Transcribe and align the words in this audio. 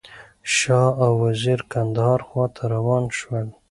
شاه 0.55 0.89
او 1.05 1.11
وزیر 1.23 1.59
کندهار 1.71 2.19
خواته 2.27 2.63
روان 2.73 3.03
شول. 3.17 3.47